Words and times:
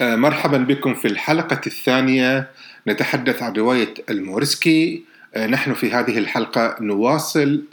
آه، 0.00 0.16
مرحبا 0.16 0.58
بكم 0.58 0.94
في 0.94 1.08
الحلقة 1.08 1.60
الثانية. 1.66 2.48
نتحدث 2.88 3.42
عن 3.42 3.52
رواية 3.52 3.94
المورسكي 4.10 5.04
آه، 5.34 5.46
نحن 5.46 5.74
في 5.74 5.92
هذه 5.92 6.18
الحلقة 6.18 6.76
نواصل 6.80 7.64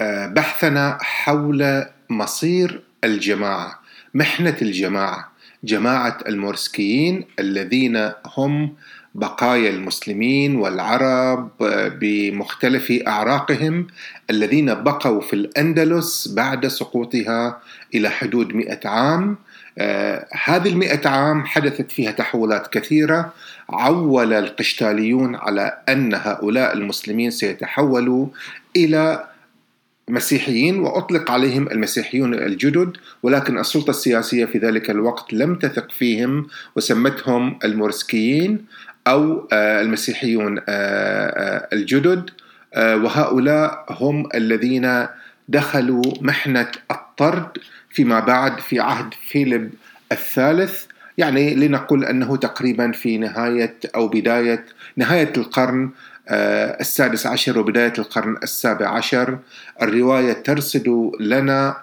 آه، 0.00 0.26
بحثنا 0.26 0.98
حول 1.00 1.84
مصير 2.10 2.82
الجماعة 3.04 3.80
محنة 4.14 4.56
الجماعة 4.62 5.32
جماعة 5.64 6.18
المورسكيين 6.28 7.24
الذين 7.38 8.12
هم 8.36 8.74
بقايا 9.14 9.70
المسلمين 9.70 10.56
والعرب 10.56 11.50
بمختلف 12.00 12.92
أعراقهم 13.06 13.86
الذين 14.30 14.74
بقوا 14.74 15.20
في 15.20 15.32
الأندلس 15.32 16.28
بعد 16.28 16.66
سقوطها 16.66 17.60
إلى 17.94 18.10
حدود 18.10 18.54
مئة 18.54 18.88
عام. 18.88 19.36
آه 19.78 20.26
هذه 20.44 20.68
المئة 20.68 21.08
عام 21.08 21.46
حدثت 21.46 21.92
فيها 21.92 22.10
تحولات 22.10 22.66
كثيرة. 22.72 23.32
عول 23.70 24.32
القشتاليون 24.32 25.36
على 25.36 25.78
أن 25.88 26.14
هؤلاء 26.14 26.72
المسلمين 26.72 27.30
سيتحولوا 27.30 28.26
إلى 28.76 29.24
مسيحيين 30.08 30.78
وأطلق 30.78 31.30
عليهم 31.30 31.68
المسيحيون 31.68 32.34
الجدد 32.34 32.96
ولكن 33.22 33.58
السلطة 33.58 33.90
السياسية 33.90 34.44
في 34.44 34.58
ذلك 34.58 34.90
الوقت 34.90 35.32
لم 35.32 35.54
تثق 35.54 35.92
فيهم 35.92 36.46
وسمتهم 36.76 37.58
المورسكيين 37.64 38.64
أو 39.06 39.48
آه، 39.52 39.80
المسيحيون 39.80 40.60
آه، 40.68 41.68
الجدد. 41.72 42.30
وهؤلاء 42.76 43.86
هم 43.90 44.28
الذين 44.34 45.06
دخلوا 45.48 46.02
محنة 46.20 46.68
الطرد 46.90 47.58
فيما 47.96 48.20
بعد 48.20 48.60
في 48.60 48.80
عهد 48.80 49.14
فيليب 49.28 49.70
الثالث. 50.12 50.84
يعني 51.18 51.54
لنقول 51.54 52.04
أنه 52.04 52.36
تقريبا 52.36 52.92
في 52.92 53.18
نهاية 53.18 53.76
أو 53.94 54.08
بداية 54.08 54.64
نهاية 54.96 55.32
القرن 55.36 55.90
السادس 56.80 57.26
عشر 57.26 57.58
وبداية 57.58 57.92
القرن 57.98 58.36
السابع 58.42 58.88
عشر. 58.88 59.38
الرواية 59.82 60.32
ترصد 60.32 61.10
لنا 61.20 61.76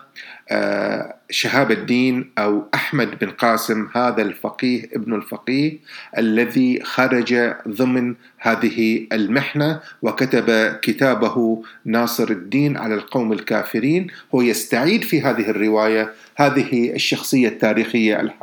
آه، 0.49 1.12
شهاب 1.29 1.71
الدين 1.71 2.31
أو 2.37 2.63
أحمد 2.73 3.19
بن 3.19 3.29
قاسم 3.29 3.87
هذا 3.95 4.21
الفقيه 4.21 4.89
ابن 4.93 5.13
الفقيه 5.13 5.77
الذي 6.17 6.79
خرج 6.83 7.53
ضمن 7.67 8.15
هذه 8.37 9.07
المحنة 9.11 9.79
وكتب 10.01 10.77
كتابه 10.81 11.63
ناصر 11.85 12.29
الدين 12.29 12.77
على 12.77 12.93
القوم 12.95 13.33
الكافرين. 13.33 14.07
هو 14.35 14.41
يستعيد 14.41 15.03
في 15.03 15.21
هذه 15.21 15.49
الرواية 15.49 16.13
هذه 16.35 16.95
الشخصية 16.95 17.47
التاريخية 17.47 18.33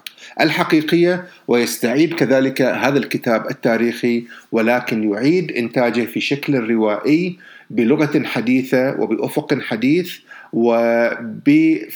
الحقيقية 0.41 1.25
ويستعيد 1.49 2.15
كذلك 2.15 2.63
هذا 2.63 2.99
الكتاب 2.99 3.51
التاريخي 3.51 4.25
ولكن 4.53 5.13
يعيد 5.13 5.53
إنتاجه 5.53 6.05
في 6.05 6.21
شكل 6.21 6.55
روائي. 6.71 7.39
بلغة 7.71 8.23
حديثة 8.25 9.01
وبأفق 9.01 9.61
حديث 9.61 10.19
وبفهم 10.53 11.91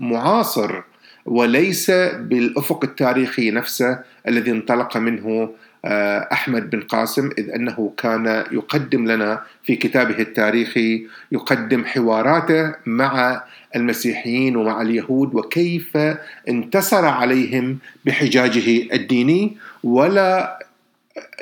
معاصر 0.00 0.82
وليس 1.26 1.90
بالأفق 1.90 2.84
التاريخي 2.84 3.50
نفسه 3.50 3.98
الذي 4.28 4.50
انطلق 4.50 4.96
منه 4.96 5.50
آه، 5.84 6.28
أحمد 6.32 6.70
بن 6.70 6.80
قاسم 6.80 7.30
إذ 7.38 7.50
أنه 7.50 7.92
كان 7.96 8.44
يقدم 8.52 9.10
لنا 9.10 9.42
في 9.62 9.76
كتابه 9.76 10.18
التاريخي 10.18 11.06
يقدم 11.32 11.84
حواراته 11.84 12.74
مع 12.86 13.42
المسيحيين 13.76 14.56
ومع 14.56 14.82
اليهود 14.82 15.34
وكيف 15.34 15.96
انتصر 16.48 17.04
عليهم 17.04 17.78
بحجاجه 18.04 18.94
الديني. 18.94 19.56
ولا 19.84 20.58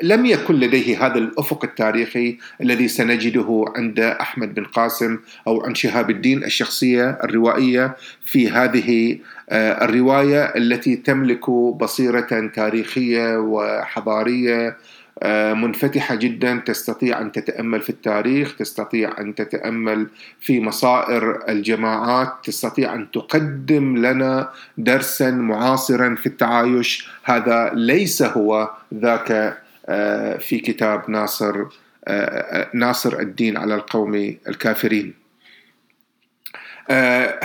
لم 0.03 0.25
يكن 0.25 0.55
لديه 0.55 1.05
هذا 1.05 1.17
الأفق 1.17 1.63
التاريخي 1.63 2.37
الذي 2.61 2.87
سنجده 2.87 3.65
عند 3.75 3.99
أحمد 3.99 4.55
بن 4.55 4.63
قاسم 4.63 5.19
أو 5.47 5.61
عند 5.61 5.75
شهاب 5.75 6.09
الدين 6.09 6.43
الشخصية 6.43 7.09
الروائية 7.23 7.95
في 8.25 8.49
هذه 8.49 9.17
آه، 9.49 9.85
الرواية 9.85 10.43
التي 10.43 10.95
تملك 10.95 11.49
بصيرة 11.49 12.51
تاريخية 12.55 13.37
وحضارية 13.37 14.77
آه، 15.23 15.53
منفتحة 15.53 16.15
جدا 16.15 16.61
تستطيع 16.65 17.21
أن 17.21 17.31
تتأمل 17.31 17.81
في 17.81 17.89
التاريخ، 17.89 18.55
تستطيع 18.55 19.15
أن 19.19 19.35
تتأمل 19.35 20.07
في 20.39 20.59
مصائر 20.61 21.49
الجماعات، 21.49 22.33
تستطيع 22.43 22.93
أن 22.93 23.11
تقدم 23.11 23.97
لنا 23.97 24.49
درسا 24.77 25.31
معاصرا 25.31 26.15
في 26.15 26.25
التعايش، 26.25 27.09
هذا 27.23 27.71
ليس 27.73 28.21
هو 28.21 28.71
ذاك 28.93 29.57
آه، 29.85 30.37
في 30.37 30.59
كتاب 30.59 31.09
ناصر 31.09 31.65
آه، 32.07 32.69
ناصر 32.73 33.19
الدين 33.19 33.57
على 33.57 33.75
القوم 33.75 34.15
الكافرين. 34.47 35.13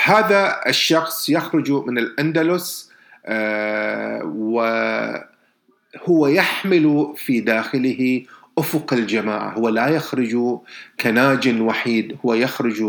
هذا 0.04 0.60
الشخص 0.66 1.28
يخرج 1.28 1.70
من 1.70 1.98
الأندلس 1.98 2.92
و 4.24 4.60
هو 6.02 6.26
يحمل 6.26 7.14
في 7.16 7.40
داخله 7.40 8.22
أفق 8.58 8.92
الجماعة 8.92 9.50
هو 9.50 9.68
لا 9.68 9.88
يخرج 9.88 10.36
كناج 11.00 11.60
وحيد 11.60 12.16
هو 12.26 12.34
يخرج 12.34 12.82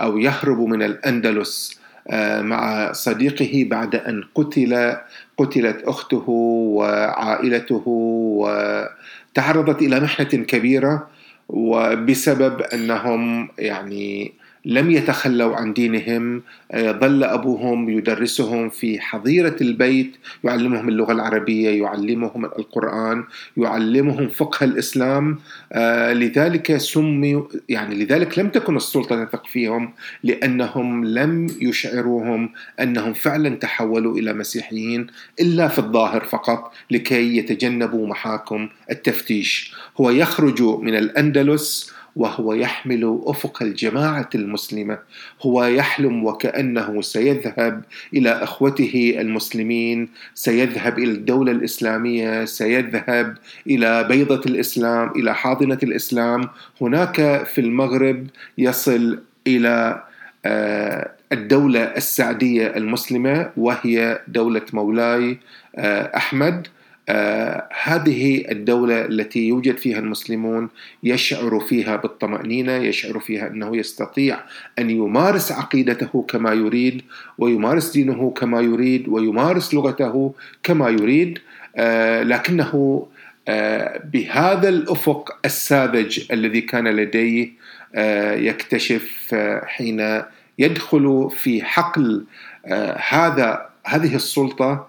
أو 0.00 0.18
يهرب 0.18 0.60
من 0.60 0.82
الأندلس 0.82 1.80
آه، 2.10 2.42
مع 2.42 2.92
صديقه 2.92 3.66
بعد 3.70 3.94
أن 3.94 4.24
قتل 4.34 4.96
قتلت 5.38 5.82
أخته 5.84 6.24
وعائلته 6.28 7.82
وتعرضت 7.86 9.82
إلى 9.82 10.00
محنة 10.00 10.24
كبيرة 10.24 11.08
وبسبب 11.48 12.60
أنهم 12.60 13.48
يعني 13.58 14.32
لم 14.64 14.90
يتخلوا 14.90 15.56
عن 15.56 15.72
دينهم 15.72 16.42
آه، 16.72 16.92
ظل 16.92 17.24
أبوهم 17.24 17.88
يدرسهم 17.90 18.68
في 18.68 19.00
حظيرة 19.00 19.56
البيت 19.60 20.16
يعلمهم 20.44 20.88
اللغة 20.88 21.12
العربية 21.12 21.82
يعلمهم 21.82 22.44
القرآن 22.44 23.24
يعلمهم 23.56 24.28
فقه 24.28 24.64
الإسلام 24.64 25.38
آه، 25.72 26.12
لذلك 26.12 26.76
سمي 26.76 27.44
يعني 27.68 27.94
لذلك 28.04 28.38
لم 28.38 28.48
تكن 28.48 28.76
السلطة 28.76 29.24
تثق 29.24 29.46
فيهم 29.46 29.92
لأنهم 30.22 31.04
لم 31.04 31.46
يشعروهم 31.60 32.50
أنهم 32.80 33.12
فعلا 33.12 33.56
تحولوا 33.56 34.18
إلى 34.18 34.32
مسيحيين 34.32 35.06
إلا 35.40 35.68
في 35.68 35.78
الظاهر 35.78 36.24
فقط 36.24 36.72
لكي 36.90 37.36
يتجنبوا 37.36 38.06
محاكم 38.06 38.68
التفتيش. 38.90 39.74
هو 40.00 40.10
يخرج 40.10 40.62
من 40.62 40.96
الأندلس 40.96 41.97
وهو 42.18 42.52
يحمل 42.52 43.20
أفق 43.24 43.62
الجماعة 43.62 44.30
المسلمة 44.34 44.98
هو 45.42 45.64
يحلم 45.64 46.24
وكأنه 46.24 47.00
سيذهب 47.00 47.84
إلى 48.14 48.30
أخوته 48.30 49.16
المسلمين 49.18 50.08
سيذهب 50.34 50.98
إلى 50.98 51.12
الدولة 51.12 51.52
الإسلامية 51.52 52.44
سيذهب 52.44 53.36
إلى 53.66 54.04
بيضة 54.04 54.40
الإسلام 54.46 55.10
إلى 55.16 55.34
حاضنة 55.34 55.78
الإسلام. 55.82 56.48
هناك 56.80 57.46
في 57.46 57.60
المغرب 57.60 58.26
يصل 58.58 59.18
إلى 59.46 60.02
آه، 60.46 61.10
الدولة 61.32 61.82
السعدية 61.82 62.66
المسلمة 62.66 63.50
وهي 63.56 64.20
دولة 64.28 64.62
مولاي 64.72 65.38
آه، 65.76 66.16
أحمد. 66.16 66.66
آه 67.08 67.68
هذه 67.82 68.50
الدولة 68.50 69.04
التي 69.04 69.48
يوجد 69.48 69.76
فيها 69.76 69.98
المسلمون 69.98 70.68
يشعر 71.02 71.60
فيها 71.60 71.96
بالطمأنينة 71.96 72.72
يشعر 72.72 73.18
فيها 73.18 73.46
أنه 73.46 73.76
يستطيع 73.76 74.40
أن 74.78 74.90
يمارس 74.90 75.52
عقيدته 75.52 76.24
كما 76.28 76.52
يريد 76.52 77.02
ويمارس 77.38 77.90
دينه 77.90 78.30
كما 78.30 78.60
يريد 78.60 79.08
ويمارس 79.08 79.74
لغته 79.74 80.34
كما 80.62 80.88
يريد. 80.88 81.38
آه 81.76 82.22
لكنه 82.22 83.06
آه 83.48 84.02
بهذا 84.12 84.68
الأفق 84.68 85.38
الساذج 85.44 86.32
الذي 86.32 86.60
كان 86.60 86.88
لديه 86.88 87.58
آه، 87.94 88.34
يكتشف 88.34 89.30
آه، 89.34 89.64
حين 89.64 90.22
يدخل 90.58 91.30
في 91.36 91.64
حقل 91.64 92.24
آه، 92.66 92.98
هذا 93.08 93.68
هذه 93.86 94.14
السلطة 94.14 94.88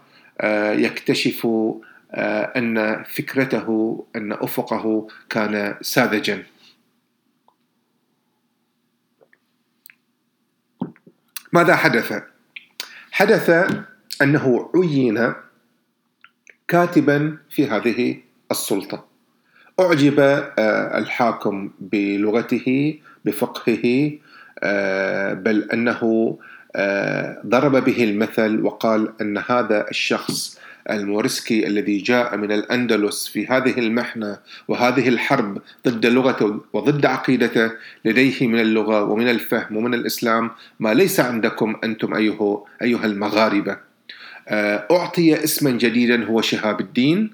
يكتشف 0.74 1.48
أن 2.14 3.04
فكرته 3.04 4.06
أن 4.16 4.32
أفقه 4.32 5.08
كان 5.30 5.76
ساذجا 5.82 6.44
ماذا 11.54 11.76
حدث؟ 11.76 12.24
حدث 13.12 13.50
أنه 14.22 14.72
عين 14.76 15.34
كاتبا 16.68 17.38
في 17.50 17.68
هذه 17.68 18.18
السلطة 18.52 19.06
أعجب 19.80 20.20
آه، 20.20 20.98
الحاكم 20.98 21.72
بلغته 21.80 23.00
بفقهه 23.26 24.12
آه، 24.64 25.34
بل 25.34 25.70
أنه 25.74 26.38
ضرب 27.46 27.84
به 27.84 28.04
المثل 28.04 28.62
وقال 28.62 29.14
أن 29.22 29.38
هذا 29.38 29.90
الشخص 29.90 30.60
المورسكي 30.90 31.68
الذي 31.68 31.98
جاء 31.98 32.38
من 32.38 32.52
الأندلس 32.52 33.28
في 33.28 33.48
هذه 33.48 33.80
المحنة 33.80 34.38
وهذه 34.68 35.10
الحرب 35.10 35.62
ضد 35.88 36.06
لغته 36.06 36.62
وضد 36.74 37.06
عقيدته 37.06 37.72
لديه 38.06 38.48
من 38.48 38.60
اللغة 38.60 39.04
ومن 39.04 39.30
الفهم 39.30 39.78
ومن 39.78 39.94
الإسلام 39.94 40.52
ما 40.80 40.94
ليس 40.94 41.20
عندكم 41.20 41.76
أنتم 41.84 42.14
أيها, 42.14 42.64
أيها 42.82 43.06
المغاربة. 43.06 43.78
آه، 44.48 44.88
أعطي 44.92 45.44
اسما 45.44 45.72
جديدا 45.72 46.26
هو 46.26 46.42
شهاب 46.42 46.80
الدين 46.80 47.34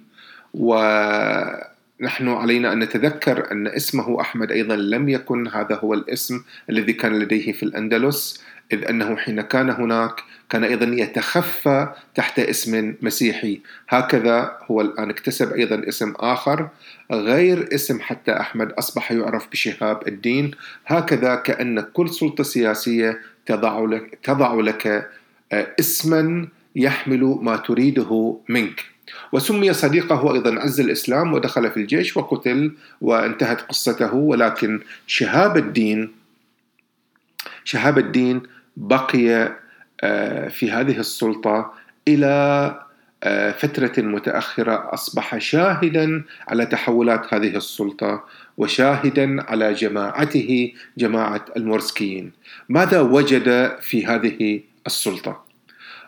ونحن 0.54 2.28
علينا 2.28 2.74
أن 2.74 2.80
نتذكر 2.80 3.52
أن 3.52 3.68
اسمه 3.68 4.22
أحمد 4.22 4.52
أيضا 4.52 4.76
لم 4.76 5.10
يكن 5.10 5.48
هذا 5.48 5.76
هو 5.76 5.94
الاسم 5.94 6.44
الذي 6.70 6.94
كان 6.94 7.20
لديه 7.20 7.52
في 7.52 7.64
الأندلس. 7.64 8.44
إذ 8.74 8.86
أنه 8.90 9.16
حين 9.16 9.42
كان 9.42 9.70
هناك 9.70 10.24
كان 10.50 10.64
أيضا 10.64 10.86
يتخفى 10.86 11.88
تحت 12.16 12.40
اسم 12.40 12.94
مسيحي. 13.02 13.62
هكذا 13.90 14.58
هو 14.72 14.82
الآن 14.82 15.10
اكتسب 15.10 15.54
أيضا 15.54 15.88
اسم 15.88 16.14
آخر 16.16 16.70
غير 17.12 17.70
اسم 17.74 18.02
حتى 18.02 18.32
أحمد 18.32 18.72
أصبح 18.72 19.12
يعرف 19.12 19.48
بشهاب 19.52 20.08
الدين. 20.08 20.52
هكذا 20.86 21.36
كأن 21.36 21.80
كل 21.82 22.10
سلطة 22.10 22.44
سياسية 22.44 23.20
تضع 23.46 23.80
لك, 23.80 24.20
تضع 24.24 24.54
لك 24.54 25.10
آه، 25.52 25.68
اسما 25.80 26.48
يحمل 26.76 27.38
ما 27.42 27.58
تريده 27.58 28.40
منك. 28.50 28.86
وسمي 29.32 29.74
صديقه 29.74 30.34
أيضا 30.34 30.60
عز 30.60 30.80
الإسلام 30.80 31.34
ودخل 31.34 31.72
في 31.72 31.78
الجيش 31.78 32.18
وقتل 32.18 32.72
وانتهت 33.02 33.62
قصته. 33.62 34.14
ولكن 34.14 34.80
شهاب 35.08 35.58
الدين 35.58 36.26
شهاب 37.66 37.98
الدين 37.98 38.42
بقي 38.78 39.56
آه، 40.04 40.48
في 40.48 40.72
هذه 40.72 41.00
السلطة 41.00 41.74
إلى 42.08 42.86
آه، 43.24 43.52
فترة 43.52 44.02
متأخرة 44.02 44.94
أصبح 44.94 45.38
شاهدا 45.38 46.24
على 46.48 46.66
تحولات 46.66 47.34
هذه 47.34 47.58
السلطة 47.58 48.24
وشاهدا 48.58 49.44
على 49.50 49.74
جماعته 49.74 50.74
جماعة 50.98 51.46
المورسكيين 51.58 52.32
ماذا 52.70 53.02
وجد 53.02 53.78
في 53.82 54.06
هذه 54.06 54.62
السلطة؟ 54.88 55.46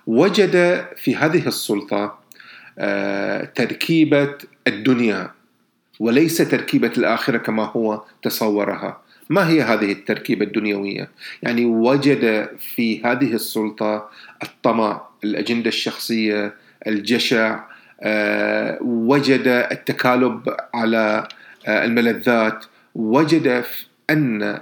وجد 0.07 0.85
في 0.95 1.15
هذه 1.15 1.47
السلطة 1.47 2.19
آه، 2.79 3.43
تركيبة 3.43 4.37
الدنيا 4.67 5.31
وليس 5.99 6.37
تركيبة 6.37 6.91
الآخرة 6.97 7.37
كما 7.37 7.63
هو 7.63 8.03
تصورها 8.23 9.01
ما 9.29 9.49
هي 9.49 9.61
هذه 9.61 9.91
التركيبة 9.91 10.45
الدنيوية؟ 10.45 11.09
يعني 11.43 11.65
وجد 11.65 12.49
في 12.59 13.03
هذه 13.03 13.33
السلطة 13.33 14.09
الطمع، 14.43 15.01
الأجندة 15.23 15.67
الشخصية، 15.67 16.53
الجشع، 16.87 17.59
آه، 18.01 18.77
وجد 18.81 19.47
التكالب 19.47 20.55
على 20.73 21.27
آه، 21.67 21.85
الملذات، 21.85 22.65
وجد 22.95 23.63
أن 24.09 24.59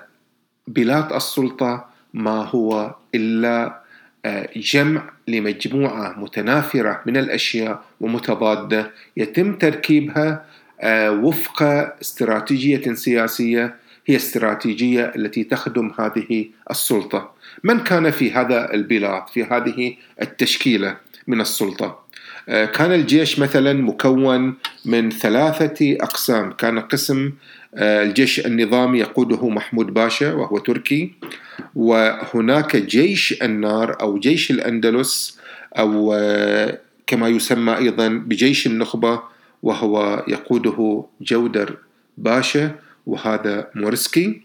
بلاد 0.67 1.13
السلطة 1.13 1.85
ما 2.13 2.43
هو 2.43 2.95
إلا 3.15 3.81
آه، 4.25 4.49
جمع 4.55 5.09
لمجموعة 5.27 6.19
متنافرة 6.19 7.01
من 7.05 7.17
الأشياء 7.17 7.83
ومتضادة 8.01 8.91
يتم 9.17 9.55
تركيبها 9.55 10.45
وفق 11.09 11.63
استراتيجية 12.01 12.93
سياسية 12.93 13.75
هي 14.05 14.15
استراتيجية 14.15 15.13
التي 15.15 15.43
تخدم 15.43 15.91
هذه 15.99 16.45
السلطة. 16.71 17.31
من 17.63 17.79
كان 17.79 18.11
في 18.11 18.31
هذا 18.31 18.73
البلاد 18.73 19.27
في 19.27 19.43
هذه 19.43 19.95
التشكيلة 20.21 20.97
من 21.27 21.41
السلطة؟ 21.41 22.05
آه، 22.49 22.65
كان 22.65 22.91
الجيش 22.91 23.39
مثلا 23.39 23.73
مكون 23.73 24.53
من 24.85 25.09
ثلاثة 25.11 25.97
أقسام. 26.01 26.51
كان 26.51 26.79
قسم 26.79 27.31
آه، 27.75 28.03
الجيش 28.03 28.45
النظامي 28.45 28.99
يقوده 28.99 29.49
محمود 29.49 29.93
باشا 29.93 30.33
وهو 30.33 30.57
تركي 30.57 31.13
وهناك 31.75 32.75
جيش 32.75 33.41
النار 33.43 34.01
أو 34.01 34.19
جيش 34.19 34.51
الأندلس 34.51 35.39
أو 35.77 36.13
آه، 36.13 36.79
كما 37.07 37.27
يسمى 37.27 37.77
أيضا 37.77 38.07
بجيش 38.07 38.67
النخبة 38.67 39.21
وهو 39.63 40.23
يقوده 40.27 41.05
جودر 41.21 41.77
باشا. 42.17 42.71
وهذا 43.05 43.69
مورسكي 43.75 44.41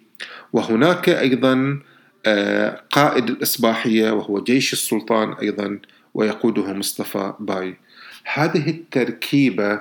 وهناك 0.53 1.09
أيضا 1.09 1.81
آه، 2.27 2.81
قائد 2.91 3.31
الإصباحية 3.31 4.11
وهو 4.11 4.43
جيش 4.43 4.73
السلطان 4.73 5.33
أيضا 5.33 5.79
ويقوده 6.15 6.73
مصطفى 6.73 7.33
باي. 7.41 7.77
هذه 8.35 8.71
التركيبة 8.71 9.81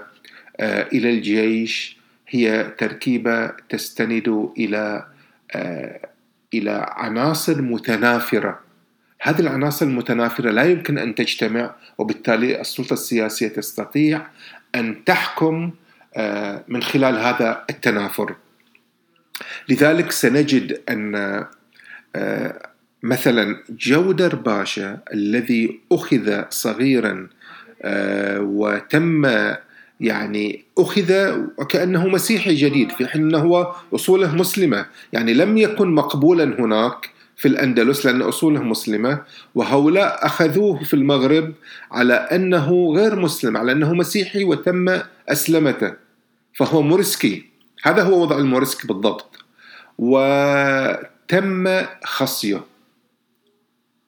آه، 0.60 0.88
إلى 0.94 1.10
الجيش 1.10 1.98
هي 2.28 2.74
تركيبة 2.78 3.48
تستند 3.48 4.52
إلى 4.58 5.06
آه، 5.52 6.10
إلى 6.54 6.86
عناصر 6.90 7.62
متنافرة. 7.62 8.60
هذه 9.22 9.40
العناصر 9.40 9.86
المتنافرة 9.86 10.52
لا 10.52 10.64
يمكن 10.64 10.98
أن 10.98 11.16
تجتمع 11.16 11.76
وبالتالي 11.98 12.62
السلطة 12.62 12.94
السياسية 12.94 13.48
تستطيع 13.48 14.28
أن 14.76 15.04
تحكم 15.06 15.72
من 16.68 16.84
خلال 16.84 17.16
هذا 17.16 17.66
التنافر. 17.70 18.36
لذلك 19.70 20.12
سنجد 20.12 20.82
أن 20.90 21.46
آه، 22.16 22.70
مثلا 23.04 23.64
جودر 23.70 24.36
باشا 24.36 25.00
الذي 25.14 25.80
أخذ 25.92 26.44
صغيرا 26.50 27.28
آه، 27.82 28.42
وتم 28.42 29.26
يعني 30.00 30.66
أخذ 30.78 31.38
وكأنه 31.58 32.08
مسيحي 32.08 32.56
جديد 32.56 32.92
في 32.92 33.08
حين 33.08 33.36
هو 33.36 33.76
أصوله 33.96 34.36
مسلمة. 34.36 34.86
يعني 35.14 35.34
لم 35.34 35.58
يكن 35.58 35.96
مقبولا 35.96 36.44
هناك 36.60 37.10
في 37.38 37.48
الأندلس 37.48 38.06
لأن 38.06 38.22
أصوله 38.22 38.64
مسلمة. 38.64 39.22
وهؤلاء 39.56 40.26
أخذوه 40.26 40.84
في 40.84 40.94
المغرب 40.94 41.54
على 41.92 42.14
أنه 42.14 42.94
غير 42.96 43.16
مسلم 43.16 43.58
على 43.58 43.72
أنه 43.72 43.94
مسيحي 43.94 44.44
وتم 44.44 45.00
أسلمته. 45.30 45.94
فهو 46.54 46.82
مورسكي. 46.82 47.49
هذا 47.84 48.04
هو 48.04 48.22
وضع 48.22 48.38
المورسكي 48.38 48.88
بالضبط. 48.88 49.40
وتم 49.98 51.86
خصيه. 52.04 52.62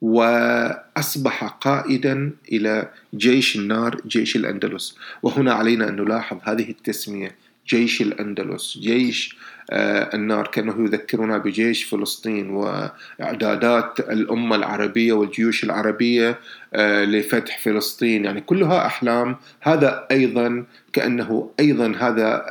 وأصبح 0.01 1.43
قائدا 1.43 2.31
إلى 2.51 2.89
جيش 3.15 3.55
النار 3.55 4.01
جيش 4.07 4.35
الأندلس. 4.35 4.97
وهنا 5.23 5.53
علينا 5.53 5.89
أن 5.89 5.95
نلاحظ 5.95 6.37
هذه 6.43 6.69
التسمية 6.69 7.35
جيش 7.67 8.01
الأندلس. 8.01 8.77
جيش 8.77 9.37
آه، 9.71 10.15
النار 10.15 10.47
كأنه 10.47 10.83
يذكرنا 10.83 11.37
بجيش 11.37 11.83
فلسطين 11.83 12.49
وإعدادات 12.49 13.99
الأمة 13.99 14.55
العربية 14.55 15.13
والجيوش 15.13 15.63
العربية 15.63 16.39
آه، 16.73 17.05
لفتح 17.05 17.59
فلسطين. 17.59 18.25
يعني 18.25 18.41
كلها 18.41 18.85
أحلام. 18.85 19.35
هذا 19.61 20.07
أيضا 20.11 20.65
كأنه 20.93 21.51
أيضا 21.59 21.95
هذا 21.99 22.45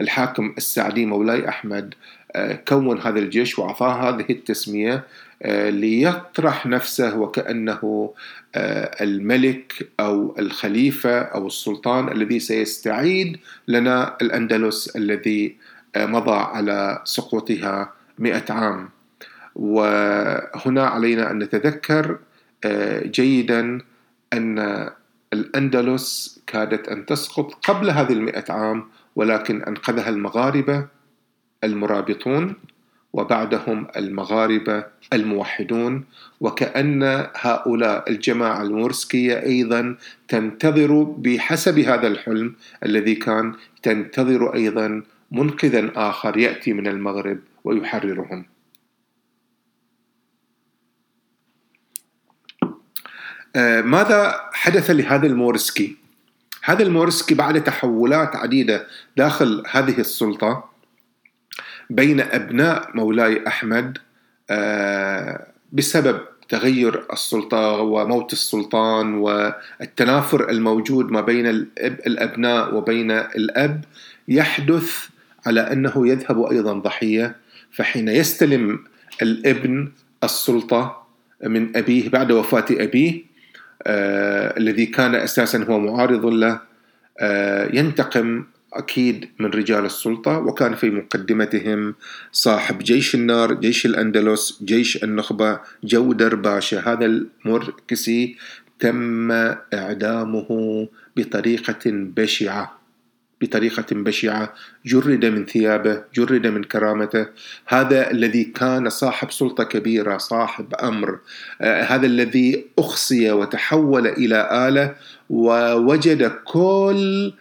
الحاكم 0.00 0.54
السعدي 0.58 1.06
مولاي 1.06 1.48
أحمد 1.48 1.94
كون 2.68 3.00
هذا 3.00 3.18
الجيش 3.18 3.58
وأعطاه 3.58 4.08
هذه 4.08 4.26
التسمية 4.30 5.04
آه، 5.42 5.70
ليطرح 5.70 6.66
نفسه 6.66 7.18
وكأنه 7.18 8.14
آه، 8.54 9.04
الملك 9.04 9.88
أو 10.00 10.36
الخليفة 10.38 11.18
أو 11.20 11.46
السلطان 11.46 12.12
الذي 12.12 12.40
سيستعيد 12.40 13.38
لنا 13.68 14.16
الأندلس 14.22 14.96
الذي 14.96 15.56
آه، 15.96 16.06
مضى 16.06 16.36
على 16.36 17.02
سقوطها 17.04 17.92
مئة 18.18 18.52
عام. 18.52 18.88
وهنا 19.54 20.86
علينا 20.86 21.30
أن 21.30 21.38
نتذكر 21.38 22.18
جيدا 23.04 23.80
أن 24.32 24.88
الأندلس 25.32 26.40
كادت 26.46 26.88
أن 26.88 27.06
تسقط 27.06 27.54
قبل 27.54 27.90
هذه 27.90 28.12
المئة 28.12 28.44
عام 28.52 28.84
ولكن 29.16 29.62
أنقذها 29.62 30.08
المغاربة 30.08 30.86
المرابطون 31.64 32.54
وبعدهم 33.12 33.86
المغاربة 33.96 34.84
الموحدون 35.12 36.04
وكأن 36.40 37.26
هؤلاء 37.36 38.10
الجماعة 38.10 38.62
المورسكية 38.62 39.42
أيضا 39.42 39.96
تنتظر 40.28 41.02
بحسب 41.02 41.78
هذا 41.78 42.06
الحلم 42.08 42.54
الذي 42.84 43.14
كان 43.14 43.54
تنتظر 43.82 44.54
أيضا 44.54 45.02
منقذا 45.30 45.92
آخر 45.96 46.36
يأتي 46.36 46.72
من 46.72 46.86
المغرب 46.86 47.38
ويحررهم 47.64 48.44
آه، 53.56 53.80
ماذا 53.80 54.40
حدث 54.52 54.90
لهذا 54.90 55.26
المورسكي؟ 55.26 56.01
هذا 56.62 56.82
المورسكي 56.82 57.34
بعد 57.34 57.64
تحولات 57.64 58.36
عديدة 58.36 58.86
داخل 59.16 59.62
هذه 59.70 60.00
السلطة 60.00 60.70
بين 61.90 62.20
أبناء 62.20 62.90
مولاي 62.94 63.46
أحمد 63.46 63.98
آه، 64.50 65.46
بسبب 65.72 66.20
تغير 66.48 67.04
السلطة 67.12 67.80
وموت 67.80 68.32
السلطان 68.32 69.14
والتنافر 69.14 70.50
الموجود 70.50 71.10
ما 71.10 71.20
بين 71.20 71.46
الأب 71.46 72.00
الأبناء 72.06 72.74
وبين 72.74 73.10
الأب 73.10 73.84
يحدث 74.28 75.08
على 75.46 75.60
أنه 75.60 76.08
يذهب 76.08 76.42
أيضا 76.42 76.72
ضحية 76.72 77.36
فحين 77.70 78.08
يستلم 78.08 78.84
الابن 79.22 79.92
السلطة 80.24 81.06
من 81.42 81.76
أبيه 81.76 82.08
بعد 82.08 82.32
وفاة 82.32 82.66
أبيه 82.70 83.31
الذي 83.86 84.86
كان 84.86 85.14
أساسا 85.14 85.64
هو 85.64 85.78
معارض 85.78 86.26
له 86.26 86.60
آه 87.20 87.68
ينتقم 87.72 88.44
أكيد 88.72 89.28
من 89.38 89.46
رجال 89.46 89.84
السلطة 89.84 90.38
وكان 90.38 90.74
في 90.74 90.90
مقدمتهم 90.90 91.94
صاحب 92.32 92.78
جيش 92.78 93.14
النار 93.14 93.54
جيش 93.54 93.86
الأندلس 93.86 94.62
جيش 94.64 95.04
النخبة 95.04 95.60
جودر 95.84 96.34
باشا 96.34 96.80
هذا 96.80 97.06
المركسي 97.06 98.36
تم 98.78 99.32
إعدامه 99.74 100.88
بطريقة 101.16 101.80
بشعة. 101.86 102.81
بطريقة 103.42 103.86
بشعة 103.90 104.54
جرد 104.86 105.24
من 105.24 105.46
ثيابه 105.46 106.02
جرد 106.14 106.46
من 106.46 106.64
كرامته. 106.64 107.26
هذا 107.66 108.10
الذي 108.10 108.44
كان 108.44 108.88
صاحب 108.88 109.30
سلطة 109.30 109.64
كبيرة 109.64 110.18
صاحب 110.18 110.74
أمر. 110.74 111.18
آه 111.60 111.82
هذا 111.82 112.06
الذي 112.06 112.66
أخصي 112.78 113.32
وتحول 113.32 114.06
إلى 114.06 114.68
آلة 114.68 114.94
ووجد 115.30 116.32
كل 116.44 117.32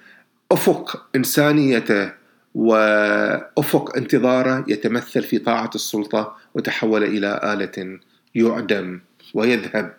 أفق 0.52 1.06
إنسانيته 1.16 2.12
وأفق 2.56 3.98
انتظاره 3.98 4.66
يتمثل 4.68 5.24
في 5.24 5.38
طاعة 5.38 5.70
السلطة 5.76 6.36
وتحول 6.56 7.04
إلى 7.04 7.40
آلة 7.44 8.00
يعدم 8.36 9.00
ويذهب. 9.34 9.94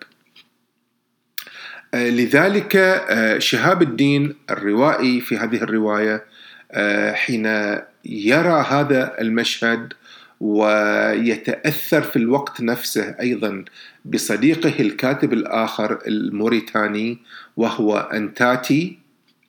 لذلك 1.93 2.75
آه، 2.75 3.39
شهاب 3.39 3.81
الدين 3.81 4.35
الروائي 4.49 5.21
في 5.21 5.37
هذه 5.37 5.55
الرواية 5.55 6.23
آه، 6.71 7.13
حين 7.13 7.45
يرى 8.05 8.65
هذا 8.69 9.21
المشهد 9.21 9.93
ويتأثر 10.39 12.01
في 12.01 12.15
الوقت 12.15 12.61
نفسه 12.61 13.15
أيضا 13.21 13.65
بصديقه 14.05 14.73
الكاتب 14.79 15.33
الآخر 15.33 15.99
الموريتاني 16.07 17.17
وهو 17.57 17.97
أنتاتي 17.97 18.99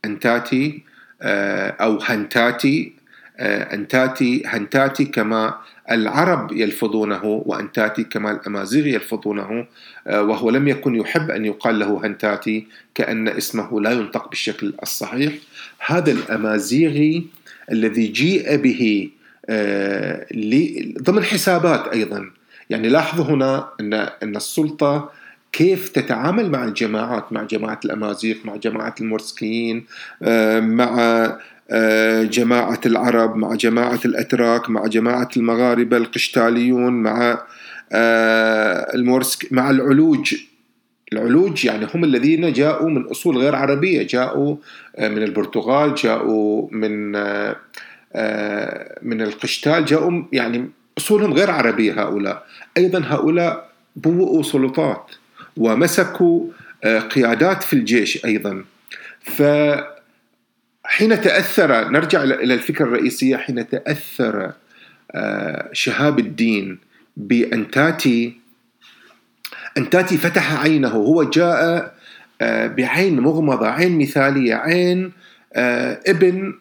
أنتاتي 0.04 0.82
آه، 1.22 1.70
أو 1.70 1.98
هنتاتي 2.02 2.92
آه، 3.38 3.74
أنتاتي 3.74 4.42
هنتاتي 4.46 5.04
كما 5.04 5.54
العرب 5.90 6.52
يلفظونه 6.52 7.24
وأنتاتي 7.24 8.04
كما 8.04 8.30
الأمازيغ 8.30 8.86
يلفظونه 8.86 9.66
آه، 10.06 10.22
وهو 10.22 10.50
لم 10.50 10.68
يكن 10.68 10.94
يحب 10.94 11.30
أن 11.30 11.44
يقال 11.44 11.78
له 11.78 12.06
هنتاتي 12.06 12.66
كأن 12.94 13.28
اسمه 13.28 13.80
لا 13.80 13.90
ينطق 13.90 14.28
بالشكل 14.28 14.74
الصحيح. 14.82 15.32
هذا 15.86 16.12
الأمازيغي 16.12 17.26
الذي 17.72 18.06
جيء 18.06 18.56
به 18.56 19.10
ضمن 21.02 21.24
حسابات 21.24 21.88
أيضا. 21.88 22.30
يعني 22.70 22.88
لاحظوا 22.88 23.24
هنا 23.24 23.68
أن 23.80 23.94
أن 23.94 24.36
السلطة 24.36 25.10
كيف 25.54 25.88
تتعامل 25.88 26.50
مع 26.50 26.64
الجماعات 26.64 27.32
مع 27.32 27.42
جماعة 27.42 27.80
الأمازيغ 27.84 28.36
مع 28.44 28.56
جماعة 28.56 28.94
المورسكيين 29.00 29.86
آه، 30.22 30.60
مع 30.60 31.00
آه، 31.00 31.38
جماعة 32.22 32.80
العرب 32.86 33.36
مع 33.36 33.54
جماعة 33.54 34.00
الأتراك 34.04 34.70
مع 34.70 34.86
جماعة 34.86 35.28
المغاربة 35.36 35.96
القشتاليون 35.96 36.92
مع 36.92 37.38
آه، 37.92 38.94
المورسك 38.94 39.52
مع 39.52 39.70
العلوج. 39.70 40.34
العلوج 41.12 41.64
يعني 41.64 41.86
هم 41.94 42.04
الذين 42.04 42.52
جاءوا 42.52 42.90
من 42.90 43.02
أصول 43.04 43.38
غير 43.38 43.54
عربية 43.54 44.06
جاءوا 44.06 44.56
من 44.98 45.22
البرتغال 45.22 45.94
جاءوا 45.94 46.68
من 46.70 47.12
من 49.02 49.22
القشتال 49.22 49.84
جاءوا 49.84 50.22
يعني 50.32 50.70
أصولهم 50.98 51.32
غير 51.32 51.50
عربية 51.50 52.02
هؤلاء. 52.02 52.46
أيضا 52.76 53.02
هؤلاء 53.04 53.70
بوؤوا 53.96 54.42
سلطات 54.42 55.10
ومسكوا 55.56 56.46
آه، 56.84 56.98
قيادات 56.98 57.62
في 57.62 57.72
الجيش 57.72 58.24
أيضا. 58.24 58.64
فحين 60.84 61.20
تأثر 61.20 61.88
نرجع 61.88 62.22
إلى 62.22 62.54
الفكرة 62.54 62.84
الرئيسية 62.84 63.36
حين 63.36 63.68
تأثر 63.68 64.52
آه، 65.14 65.68
شهاب 65.72 66.18
الدين 66.18 66.78
بأنتاتي 67.16 68.36
أنتاتي 69.78 70.16
فتح 70.16 70.62
عينه. 70.62 70.88
هو 70.88 71.22
جاء 71.22 71.94
آه، 72.40 72.66
بعين 72.66 73.20
مغمضة 73.20 73.68
عين 73.68 73.98
مثالية 73.98 74.54
عين 74.54 75.12
ابن 76.06 76.54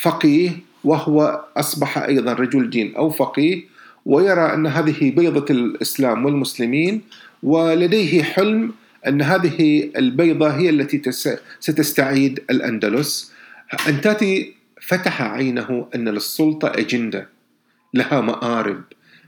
فقيه 0.00 0.50
وهو 0.84 1.44
أصبح 1.56 1.98
أيضا 1.98 2.32
رجل 2.32 2.70
دين 2.70 2.96
أو 2.96 3.10
فقيه 3.10 3.64
ويرى 4.06 4.54
أن 4.54 4.66
هذه 4.66 5.10
بيضة 5.10 5.46
الإسلام 5.50 6.24
والمسلمين 6.24 7.02
ولديه 7.42 8.22
حلم 8.22 8.72
أن 9.06 9.22
هذه 9.22 9.90
البيضة 9.96 10.48
هي 10.48 10.70
التي 10.70 11.02
ستستعيد 11.60 12.40
الأندلس. 12.50 13.33
أنتاتي 13.88 14.54
فتح 14.80 15.22
عينه 15.22 15.86
أن 15.94 16.08
للسلطة 16.08 16.68
أجندة 16.68 17.28
لها 17.94 18.20
مآرب 18.20 18.82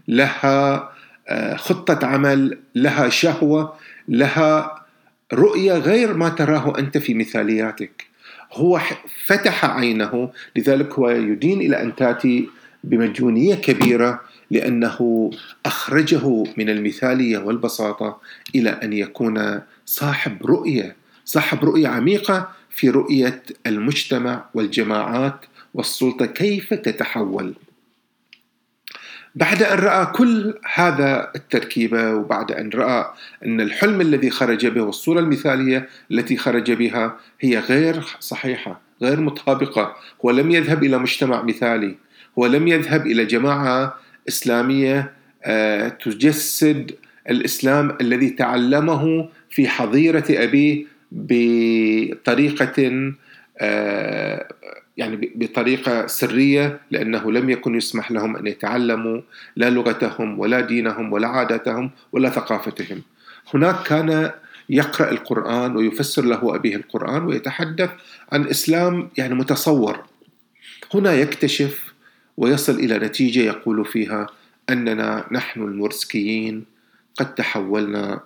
لها 0.09 0.91
آه، 1.29 1.57
خطة 1.57 2.07
عمل 2.07 2.59
لها 2.75 3.09
شهوة 3.09 3.77
لها 4.09 4.85
رؤية 5.33 5.73
غير 5.73 6.15
ما 6.15 6.29
تراه 6.29 6.79
أنت 6.79 6.99
في 6.99 7.15
مثالياتك. 7.15 8.07
هو 8.53 8.81
فتح 9.27 9.65
عينه 9.65 10.31
لذلك 10.57 10.93
هو 10.93 11.11
يدين 11.11 11.61
إلى 11.61 11.83
أنتاتي 11.83 12.49
بمجونية 12.85 13.55
كبيرة 13.55 14.21
لأنه 14.51 15.31
أخرجه 15.67 16.45
من 16.57 16.69
المثالية 16.71 17.39
والبساطة 17.39 18.21
إلى 18.55 18.71
أن 18.71 18.93
يكون 18.93 19.61
صاحب 19.87 20.47
رؤية 20.47 20.97
صاحب 21.25 21.65
رؤية 21.65 21.89
عميقة 21.89 22.49
في 22.77 22.91
رؤية 22.91 23.43
المجتمع 23.67 24.45
والجماعات 24.55 25.41
والسلطة 25.75 26.27
كيف 26.27 26.75
تتحول. 26.75 27.55
بعد 29.35 29.63
أن 29.63 29.79
رأى 29.79 30.07
كل 30.07 30.55
هذا 30.75 31.31
التركيبه 31.37 32.15
وبعد 32.15 32.53
أن 32.53 32.71
رأى 32.75 33.13
أن 33.45 33.61
الحلم 33.61 34.01
الذي 34.01 34.31
خرج 34.31 34.67
به 34.67 34.83
والصورة 34.83 35.21
المثالية 35.21 35.89
التي 36.11 36.37
خرج 36.37 36.73
بها 36.73 37.17
هي 37.41 37.59
غير 37.59 38.05
صحيحة 38.21 38.81
غير 39.03 39.21
مطابقة. 39.21 39.97
هو 40.25 40.31
لم 40.31 40.51
يذهب 40.51 40.85
إلى 40.85 40.99
مجتمع 40.99 41.43
مثالي 41.43 41.95
هو 42.39 42.47
لم 42.47 42.69
يذهب 42.69 43.07
إلى 43.07 43.25
جماعة 43.25 43.95
إسلامية 44.29 45.13
آه، 45.45 45.89
تجسد 45.89 46.95
الإسلام 47.31 47.97
الذي 48.01 48.31
تعلمه 48.31 49.29
في 49.51 49.69
حظيرة 49.69 50.25
أبيه 50.31 50.96
بطريقة 51.13 53.13
آه، 53.59 54.49
يعني 54.97 55.33
بطريقة 55.35 56.07
سرية 56.07 56.81
لأنه 56.91 57.33
لم 57.33 57.51
يكن 57.51 57.75
يسمح 57.75 58.11
لهم 58.11 58.37
أن 58.37 58.47
يتعلموا 58.47 59.21
لا 59.57 59.71
لغتهم 59.71 60.39
ولا 60.39 60.61
دينهم 60.61 61.13
ولا 61.13 61.29
عاداتهم 61.29 61.91
ولا 62.13 62.31
ثقافتهم. 62.31 63.03
هناك 63.55 63.83
كان 63.83 64.31
يقرأ 64.71 65.11
القرآن 65.11 65.77
ويفسر 65.77 66.25
له 66.25 66.55
أبيه 66.55 66.77
القرآن 66.77 67.25
ويتحدث 67.25 67.91
عن 68.33 68.47
إسلام 68.47 69.11
يعني 69.19 69.35
متصور. 69.35 70.05
هنا 70.95 71.13
يكتشف 71.13 71.95
ويصل 72.37 72.75
إلى 72.75 72.99
نتيجة 72.99 73.41
يقول 73.41 73.85
فيها 73.85 74.27
أننا 74.71 75.27
نحن 75.33 75.63
المرسكيين 75.63 76.65
قد 77.17 77.35
تحولنا 77.35 78.21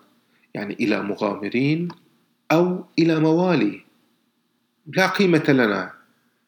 يعني 0.54 0.74
إلى 0.74 1.02
مغامرين 1.02 1.88
أو 2.52 2.84
إلى 2.98 3.20
موالي. 3.20 3.80
لا 4.86 5.06
قيمة 5.06 5.44
لنا. 5.48 5.90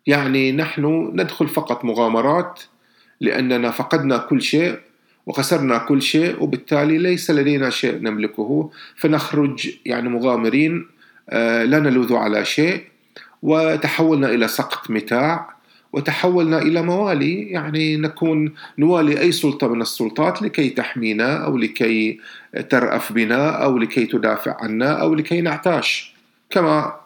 يعني 0.06 0.52
نحن 0.52 1.10
ندخل 1.14 1.48
فقط 1.48 1.84
مغامرات 1.84 2.62
لأننا 3.20 3.70
فقدنا 3.70 4.18
كل 4.18 4.42
شيء 4.42 4.78
وخسرنا 5.26 5.78
كل 5.78 6.02
شيء 6.02 6.42
وبالتالي 6.42 6.98
ليس 6.98 7.30
لدينا 7.30 7.70
شيء 7.70 7.98
نملكه. 7.98 8.70
فنخرج 8.96 9.70
يعني 9.86 10.08
مغامرين 10.08 10.86
آه، 11.30 11.64
لا 11.64 11.78
نلوذ 11.78 12.14
على 12.14 12.44
شيء. 12.44 12.84
وتحولنا 13.42 14.28
إلى 14.28 14.48
سقط 14.48 14.90
متاع. 14.90 15.56
وتحولنا 15.92 16.58
إلى 16.58 16.82
موالي 16.82 17.42
يعني 17.42 17.96
نكون 17.96 18.54
نوالي 18.78 19.20
أي 19.20 19.32
سلطة 19.32 19.68
من 19.68 19.82
السلطات 19.82 20.42
لكي 20.42 20.70
تحمينا 20.70 21.44
أو 21.44 21.56
لكي 21.56 22.20
ترأف 22.70 23.12
بنا 23.12 23.50
أو 23.50 23.78
لكي 23.78 24.06
تدافع 24.06 24.56
عنا 24.60 25.00
أو 25.00 25.14
لكي 25.14 25.40
نعتاش. 25.40 26.14
كما 26.50 26.96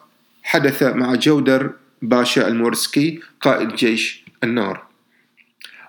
حدث 0.43 0.83
مع 0.83 1.15
جودر 1.15 1.71
باشا 2.03 2.49
المورسكي 2.49 3.21
قائد 3.41 3.75
جيش 3.75 4.25
النار. 4.45 4.83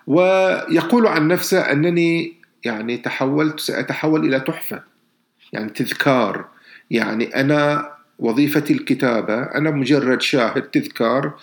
ويقول 0.08 1.08
عن 1.08 1.28
نفسه 1.28 1.60
أنني 1.60 2.34
يعني 2.66 2.98
تحولت 2.98 3.60
سأتحول 3.60 4.26
إلى 4.26 4.40
تحفة 4.40 4.84
يعني 5.54 5.70
تذكار. 5.70 6.46
يعني 6.92 7.26
أنا 7.26 7.92
وظيفتي 8.20 8.74
الكتابة 8.74 9.44
أنا 9.44 9.72
مجرد 9.72 10.22
شاهد 10.22 10.62
تذكار 10.62 11.34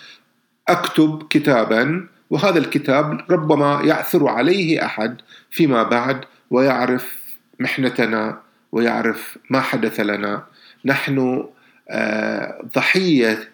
أكتب 0.69 1.27
كتابا 1.29 2.07
وهذا 2.29 2.57
الكتاب 2.59 3.31
ربما 3.31 3.81
يعثر 3.83 4.27
عليه 4.27 4.85
أحد 4.85 5.17
فيما 5.51 5.83
بعد 5.83 6.21
ويعرف 6.51 7.21
محنتنا 7.59 8.41
ويعرف 8.71 9.37
ما 9.49 9.61
حدث 9.61 9.99
لنا. 9.99 10.43
نحن 10.85 11.45
آه، 11.89 12.61
ضحية 12.75 13.49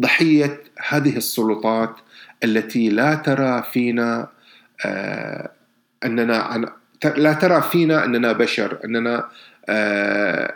ضحية 0.00 0.62
هذه 0.88 1.16
السلطات 1.16 1.96
التي 2.44 2.88
لا 2.88 3.14
ترى 3.14 3.62
فينا 3.72 4.28
آه، 4.84 5.50
أننا 6.04 6.70
لا 7.16 7.32
ترى 7.32 7.62
فينا 7.62 8.04
أننا 8.04 8.32
بشر 8.32 8.78
أننا 8.84 9.28
آه، 9.68 10.54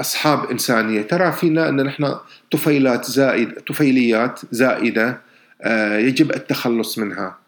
أصحاب 0.00 0.50
إنسانية. 0.50 1.02
ترى 1.02 1.32
فينا 1.32 1.68
أن 1.68 1.76
نحن 1.76 2.14
طفيلات 2.50 3.04
زائد 3.04 3.52
طفيليات 3.52 4.40
زائدة 4.50 5.20
يجب 5.98 6.30
التخلص 6.30 6.98
منها. 6.98 7.38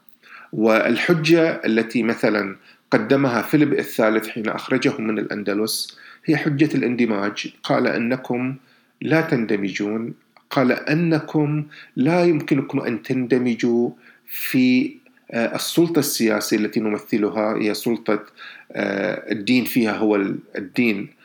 والحجة 0.52 1.60
التي 1.64 2.02
مثلا 2.02 2.56
قدمها 2.90 3.42
فيليب 3.42 3.72
الثالث 3.72 4.28
حين 4.28 4.48
أخرجه 4.48 4.98
من 4.98 5.18
الأندلس 5.18 5.98
هي 6.24 6.36
حجة 6.36 6.70
الاندماج. 6.74 7.52
قال 7.62 7.86
أنكم 7.86 8.56
لا 9.00 9.20
تندمجون. 9.20 10.14
قال 10.50 10.72
أنكم 10.72 11.64
لا 11.96 12.24
يمكنكم 12.24 12.80
أن 12.80 13.02
تندمجوا 13.02 13.90
في 14.26 14.96
آه، 15.30 15.54
السلطة 15.56 15.98
السياسية 15.98 16.56
التي 16.56 16.80
نمثلها. 16.80 17.56
هي 17.56 17.74
سلطة 17.74 18.24
آه، 18.72 19.32
الدين 19.32 19.64
فيها 19.64 19.96
هو 19.96 20.16
الدين. 20.56 21.08
آه، 21.08 21.21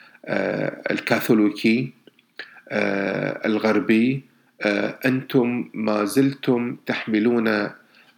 الكاثوليكي 0.92 1.94
الغربي 3.46 4.24
أنتم 5.06 5.70
ما 5.74 6.06
زلتم 6.06 6.78
تحملون 6.86 7.70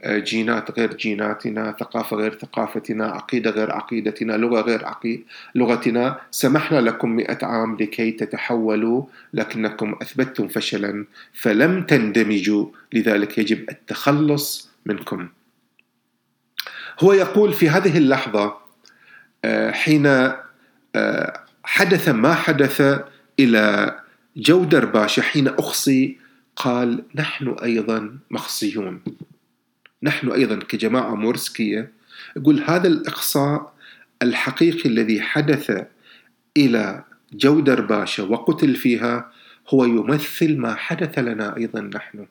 جينات 0.05 0.79
غير 0.79 0.93
جيناتنا 0.93 1.75
ثقافة 1.79 2.17
غير 2.17 2.33
ثقافتنا 2.33 3.05
عقيدة 3.05 3.51
غير 3.51 3.71
عقيدتنا 3.71 4.33
لغة 4.33 4.61
غير 4.61 4.85
عقي... 4.85 5.19
لغتنا. 5.55 6.19
سمحنا 6.31 6.81
لكم 6.81 7.09
مئة 7.09 7.45
عام 7.45 7.77
لكي 7.79 8.11
تتحولوا 8.11 9.03
لكنكم 9.33 9.95
أثبتتم 10.01 10.47
فشلا 10.47 11.05
فلم 11.33 11.83
تندمجوا. 11.83 12.65
لذلك 12.93 13.37
يجب 13.37 13.69
التخلص 13.69 14.69
منكم. 14.85 15.27
هو 16.99 17.13
يقول 17.13 17.53
في 17.53 17.69
هذه 17.69 17.97
اللحظة 17.97 18.57
آه، 19.45 19.71
حين 19.71 20.05
آه، 20.95 21.39
حدث 21.69 22.09
ما 22.09 22.33
حدث 22.33 22.81
إلى 23.39 23.99
جودر 24.37 24.85
باشا 24.85 25.21
حين 25.21 25.47
أخصي 25.47 26.17
قال 26.55 27.03
نحن 27.15 27.55
أيضا 27.63 28.17
مخصيون. 28.31 29.01
نحن 30.03 30.31
أيضا 30.31 30.55
كجماعة 30.55 31.15
مورسكية. 31.15 31.91
يقول 32.35 32.63
هذا 32.67 32.87
الإقصاء 32.87 33.73
الحقيقي 34.21 34.89
الذي 34.89 35.21
حدث 35.21 35.85
إلى 36.57 37.03
جودر 37.33 37.81
باشا 37.81 38.23
وقتل 38.23 38.75
فيها 38.75 39.31
هو 39.69 39.85
يمثل 39.85 40.57
ما 40.57 40.75
حدث 40.75 41.19
لنا 41.19 41.57
أيضا 41.57 41.81
نحن. 41.81 42.25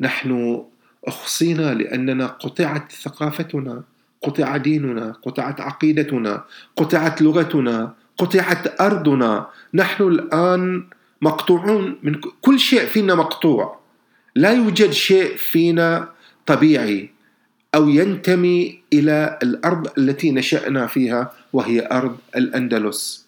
نحن 0.00 0.62
أخصينا 1.04 1.74
لأننا 1.74 2.26
قطعت 2.26 2.92
ثقافتنا 2.92 3.82
قطع 4.22 4.56
ديننا 4.56 5.12
قطعت 5.12 5.60
عقيدتنا 5.60 6.44
قطعت 6.76 7.22
لغتنا 7.22 8.01
قطعت 8.18 8.80
أرضنا. 8.80 9.46
نحن 9.74 10.02
الآن 10.02 10.84
مقطوعون 11.22 11.98
من 12.02 12.14
كل 12.40 12.58
شيء 12.58 12.86
فينا 12.86 13.14
مقطوع. 13.14 13.78
لا 14.36 14.52
يوجد 14.52 14.90
شيء 14.90 15.36
فينا 15.36 16.08
طبيعي 16.46 17.10
أو 17.74 17.88
ينتمي 17.88 18.80
إلى 18.92 19.38
الأرض 19.42 19.88
التي 19.98 20.32
نشأنا 20.32 20.86
فيها 20.86 21.32
وهي 21.52 21.88
أرض 21.92 22.16
الأندلس. 22.36 23.26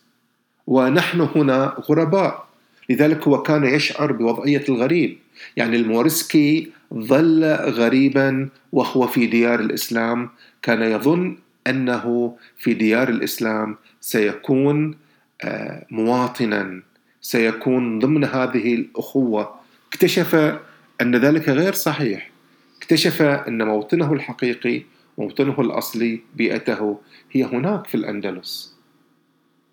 ونحن 0.67 1.21
هنا 1.21 1.77
غرباء. 1.91 2.47
لذلك 2.91 3.29
هو 3.29 3.43
كان 3.43 3.65
يشعر 3.65 4.13
بوضعية 4.13 4.65
الغريب. 4.69 5.19
يعني 5.57 5.77
المورسكي 5.77 6.73
ظل 6.95 7.45
غريبا 7.55 8.49
وهو 8.73 9.07
في 9.07 9.27
ديار 9.27 9.61
الإسلام. 9.61 10.31
كان 10.63 10.83
يظن 10.83 11.37
أنه 11.67 12.37
في 12.57 12.75
ديار 12.75 13.09
الإسلام 13.09 13.77
سيكون 14.01 14.97
آه، 15.43 15.87
مواطنا 15.91 16.83
سيكون 17.21 17.99
ضمن 17.99 18.25
هذه 18.25 18.75
الأخوة. 18.75 19.55
اكتشف 19.89 20.35
أن 21.01 21.17
ذلك 21.17 21.49
غير 21.49 21.73
صحيح. 21.73 22.31
اكتشف 22.79 23.23
أن 23.23 23.63
موطنه 23.63 24.13
الحقيقي 24.13 24.83
موطنه 25.19 25.61
الأصلي 25.61 26.21
بيئته 26.35 27.01
هي 27.33 27.45
هناك 27.45 27.87
في 27.87 27.95
الأندلس. 27.95 28.75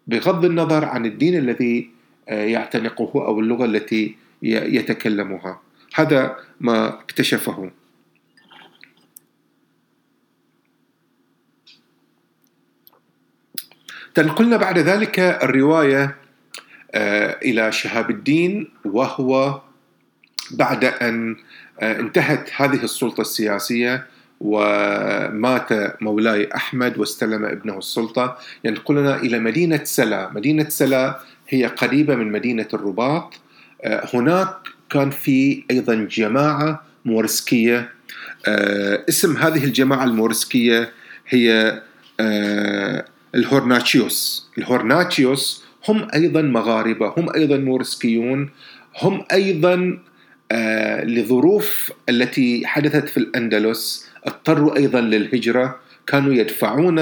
بغض 0.08 0.46
النظر 0.46 0.86
عن 0.86 1.06
الدين 1.06 1.38
الذي 1.38 1.90
آه، 2.30 2.46
يعتنقه 2.46 3.12
أو 3.16 3.40
اللغة 3.40 3.66
التي 3.66 4.16
يتكلمها. 4.42 5.62
هذا 5.96 6.38
ما 6.60 6.88
اكتشفه. 6.88 7.72
تنقلنا 14.16 14.58
بعد 14.58 14.80
ذلك 14.80 15.20
الرواية 15.20 16.16
آه، 16.92 17.38
إلى 17.44 17.72
شهاب 17.72 18.10
الدين 18.10 18.68
وهو 18.86 19.62
بعد 20.52 20.86
أن 20.86 21.36
آه، 21.80 22.00
انتهت 22.00 22.50
هذه 22.56 22.84
السلطة 22.84 23.22
السياسية 23.22 24.08
ومات 24.40 26.02
مولاي 26.02 26.50
أحمد 26.56 26.98
واستلم 26.98 27.46
ابنه 27.46 27.78
السلطة. 27.78 28.38
ينقلنا 28.64 29.16
إلى 29.16 29.40
مدينة 29.40 29.84
سلا. 29.84 30.30
مدينة 30.36 30.70
سلا 30.70 31.20
هي 31.50 31.66
قريبة 31.66 32.16
من 32.16 32.32
مدينة 32.32 32.68
الرباط. 32.74 33.34
آه، 33.82 34.10
هناك 34.14 34.56
كان 34.90 35.10
في 35.10 35.64
أيضا 35.72 35.96
جماعة 35.96 36.84
مورسكية. 37.06 37.90
آه، 38.48 39.06
اسم 39.10 39.38
هذه 39.38 39.64
الجماعة 39.64 40.04
المورسكية 40.04 40.92
هي 41.28 41.82
الهورناتشيوس. 43.36 44.48
الهورناتشيوس 44.58 45.64
هم 45.90 46.08
أيضا 46.14 46.42
مغاربة 46.42 47.14
هم 47.18 47.36
أيضا 47.36 47.58
مورسكيون 47.58 48.50
هم 49.02 49.24
أيضا 49.32 50.00
آه، 50.52 51.04
لظروف 51.04 51.92
التي 52.10 52.68
حدثت 52.68 53.10
في 53.10 53.18
الأندلس 53.18 54.10
اضطروا 54.26 54.78
أيضا 54.78 55.02
للهجرة 55.02 55.80
كانوا 56.08 56.34
يدفعون 56.34 57.00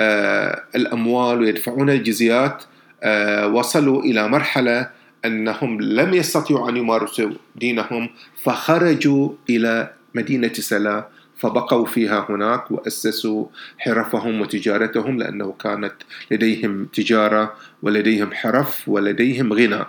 آه، 0.00 0.62
الأموال 0.74 1.40
ويدفعون 1.40 1.90
الجزيات 1.90 2.64
آه، 3.02 3.46
وصلوا 3.48 4.02
إلى 4.02 4.28
مرحلة 4.28 4.90
أنهم 5.24 5.80
لم 5.80 6.14
يستطيعوا 6.14 6.70
أن 6.70 6.76
يمارسوا 6.76 7.30
دينهم 7.56 8.08
فخرجوا 8.42 9.30
إلى 9.50 9.90
مدينة 10.14 10.52
سلا. 10.52 11.08
فبقوا 11.36 11.86
فيها 11.86 12.26
هناك 12.28 12.70
وأسسوا 12.70 13.46
حرفهم 13.78 14.40
وتجارتهم 14.40 15.18
لأنه 15.18 15.54
كانت 15.60 15.94
لديهم 16.30 16.84
تجارة 16.84 17.54
ولديهم 17.82 18.32
حرف 18.32 18.88
ولديهم 18.88 19.52
غنى. 19.52 19.84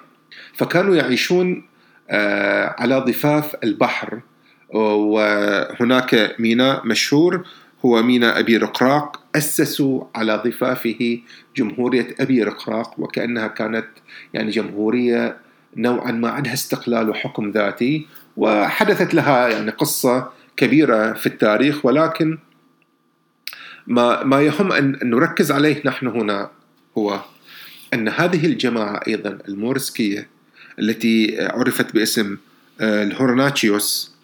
فكانوا 0.54 0.96
يعيشون 0.96 1.64
آه، 2.10 2.76
على 2.78 2.98
ضفاف 2.98 3.56
البحر. 3.64 4.20
وهناك 4.74 6.36
ميناء 6.40 6.86
مشهور 6.86 7.48
هو 7.86 8.04
ميناء 8.04 8.40
أبي 8.40 8.58
رقراق. 8.58 9.22
أسسوا 9.36 10.04
على 10.16 10.42
ضفافه 10.46 11.20
جمهورية 11.56 12.16
أبي 12.20 12.44
رقراق 12.44 13.00
وكأنها 13.00 13.48
كانت 13.48 13.88
يعني 14.34 14.52
جمهورية 14.52 15.38
نوعا 15.76 16.12
ما 16.12 16.30
عندها 16.30 16.54
استقلال 16.54 17.10
وحكم 17.10 17.52
ذاتي. 17.52 18.06
وحدثت 18.38 19.14
لها 19.14 19.48
يعني 19.48 19.72
قصة 19.72 20.37
كبيرة 20.58 21.14
في 21.14 21.26
التاريخ 21.28 21.86
ولكن 21.86 22.38
ما 23.88 24.24
ما 24.24 24.42
يهم 24.42 24.72
أن 24.72 25.00
نركز 25.04 25.52
عليه 25.52 25.82
نحن 25.86 26.08
هنا 26.08 26.50
هو 26.98 27.22
أن 27.94 28.08
هذه 28.08 28.46
الجماعة 28.46 29.02
أيضا 29.08 29.38
المورسكية 29.48 30.28
التي 30.80 31.38
عرفت 31.42 31.94
باسم 31.94 32.38
آه، 32.82 33.04
الهورناتشيوس 33.04 34.16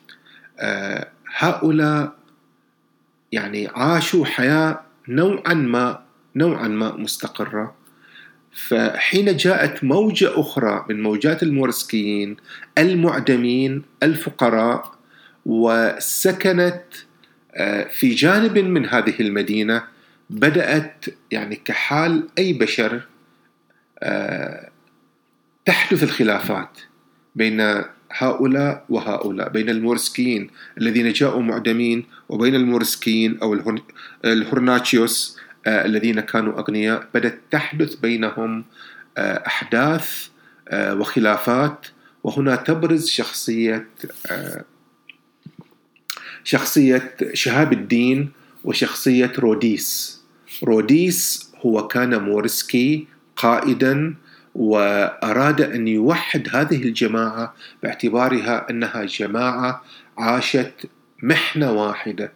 آه، 0.60 1.08
هؤلاء 1.38 2.16
يعني 3.32 3.68
عاشوا 3.68 4.26
حياة 4.26 4.82
نوعا 5.08 5.54
ما 5.54 6.04
نوعا 6.36 6.68
ما 6.68 6.96
مستقرة. 6.96 7.76
فحين 8.54 9.38
جاءت 9.38 9.84
موجة 9.84 10.40
أخرى 10.40 10.86
من 10.90 11.04
موجات 11.04 11.44
المورسكيين 11.44 12.38
المعدمين 12.78 13.84
الفقراء 14.04 14.93
وسكنت 15.46 16.84
آه، 17.56 17.84
في 17.84 18.10
جانب 18.10 18.58
من 18.58 18.86
هذه 18.86 19.16
المدينة 19.20 19.84
بدأت 20.30 21.06
يعني 21.32 21.56
كحال 21.56 22.28
أي 22.38 22.54
بشر 22.54 23.02
تحدث 25.66 26.04
الخلافات 26.04 26.80
بين 27.36 27.84
هؤلاء 28.12 28.86
وهؤلاء 28.90 29.50
بين 29.50 29.70
المورسكيين 29.70 30.50
الذين 30.78 31.12
جاءوا 31.12 31.42
معدمين 31.42 32.06
وبين 32.30 32.56
المورسكيين 32.56 33.40
أو 33.42 33.78
الهرناتشيوس 34.26 35.40
الذين 35.68 36.20
كانوا 36.20 36.60
أغنياء. 36.60 37.08
بدأت 37.14 37.40
تحدث 37.52 37.96
بينهم 37.96 38.66
أحداث 39.18 40.28
وخلافات 40.74 41.88
وهنا 42.24 42.56
تبرز 42.56 43.08
شخصية 43.08 43.88
شخصية 46.44 47.16
شهاب 47.34 47.74
الدين 47.74 48.30
وشخصية 48.64 49.32
روديس. 49.40 50.22
روديس 50.64 51.52
هو 51.66 51.88
كان 51.88 52.22
مورسكي 52.24 53.08
قائدا 53.36 54.16
وأراد 54.56 55.62
أن 55.62 55.88
يوحد 55.88 56.48
هذه 56.52 56.84
الجماعة 56.84 57.54
باعتبارها 57.84 58.70
أنها 58.70 59.06
جماعة 59.06 59.84
عاشت 60.18 60.74
محنة 61.24 61.72
واحدة 61.72 62.32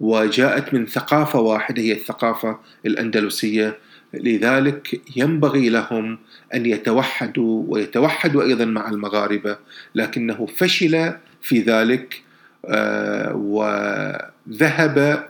وجاءت 0.00 0.74
من 0.74 0.86
ثقافة 0.86 1.40
واحدة 1.40 1.82
هي 1.82 1.92
الثقافة 1.92 2.58
الأندلسية. 2.86 3.78
لذلك 4.14 5.00
ينبغي 5.16 5.68
لهم 5.68 6.18
أن 6.54 6.66
يتوحدوا 6.66 7.64
ويتوحدوا 7.68 8.42
أيضا 8.42 8.64
مع 8.64 8.90
المغاربة 8.90 9.58
لكنه 9.94 10.46
فشل 10.56 11.12
في 11.42 11.60
ذلك 11.60 12.22
وذهب 13.34 15.28